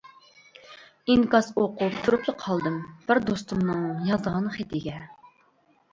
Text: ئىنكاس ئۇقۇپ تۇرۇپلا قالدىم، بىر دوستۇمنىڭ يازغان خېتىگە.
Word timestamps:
ئىنكاس 1.15 1.49
ئۇقۇپ 1.63 1.93
تۇرۇپلا 2.07 2.35
قالدىم، 2.45 2.81
بىر 3.11 3.21
دوستۇمنىڭ 3.29 3.87
يازغان 4.11 4.53
خېتىگە. 4.57 4.97